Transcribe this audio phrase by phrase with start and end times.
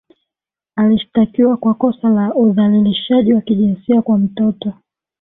[0.75, 4.73] Alishtakiwa kwa kosa la udhalilishaji wa kijinsia kwa mtoto